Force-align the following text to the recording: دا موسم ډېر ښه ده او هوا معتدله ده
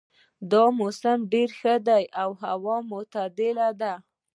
دا 0.51 0.63
موسم 0.79 1.19
ډېر 1.33 1.49
ښه 1.59 1.73
ده 1.87 1.97
او 2.21 2.29
هوا 2.43 2.77
معتدله 2.89 3.67
ده 3.81 3.93